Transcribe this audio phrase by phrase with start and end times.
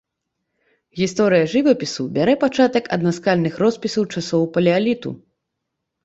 [0.99, 5.09] Гісторыя жывапісу бярэ пачатак ад наскальных роспісаў часоў палеаліту.